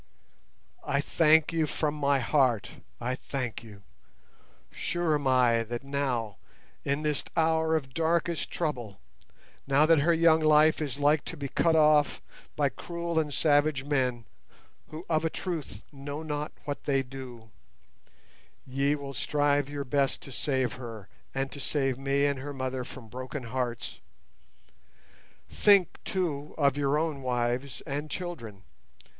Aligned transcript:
"I 0.83 0.99
thank 0.99 1.53
you 1.53 1.67
from 1.67 1.93
my 1.93 2.17
heart—I 2.17 3.13
thank 3.13 3.61
you. 3.63 3.83
Sure 4.71 5.13
am 5.13 5.27
I 5.27 5.61
that 5.61 5.83
now, 5.83 6.37
in 6.83 7.03
this 7.03 7.23
hour 7.37 7.75
of 7.75 7.93
darkest 7.93 8.49
trouble; 8.49 8.99
now 9.67 9.85
that 9.85 9.99
her 9.99 10.11
young 10.11 10.39
life 10.39 10.81
is 10.81 10.97
like 10.97 11.23
to 11.25 11.37
be 11.37 11.47
cut 11.49 11.75
off 11.75 12.19
by 12.55 12.67
cruel 12.67 13.19
and 13.19 13.31
savage 13.31 13.83
men—who 13.83 15.05
of 15.07 15.23
a 15.23 15.29
truth 15.29 15.83
'know 15.91 16.23
not 16.23 16.51
what 16.65 16.85
they 16.85 17.03
do'—ye 17.03 18.95
will 18.95 19.13
strive 19.13 19.69
your 19.69 19.85
best 19.85 20.19
to 20.23 20.31
save 20.31 20.73
her, 20.73 21.09
and 21.35 21.51
to 21.51 21.59
save 21.59 21.99
me 21.99 22.25
and 22.25 22.39
her 22.39 22.53
mother 22.53 22.83
from 22.83 23.07
broken 23.07 23.43
hearts. 23.43 23.99
Think, 25.51 25.99
too, 26.03 26.55
of 26.57 26.75
your 26.75 26.97
own 26.97 27.21
wives 27.21 27.81
and 27.81 28.09
children. 28.09 28.63